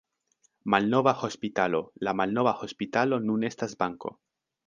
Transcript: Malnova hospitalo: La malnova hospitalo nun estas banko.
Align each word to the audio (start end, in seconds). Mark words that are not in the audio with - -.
Malnova 0.73 1.13
hospitalo: 1.25 1.81
La 2.07 2.15
malnova 2.21 2.55
hospitalo 2.63 3.21
nun 3.27 3.47
estas 3.53 3.77
banko. 3.85 4.17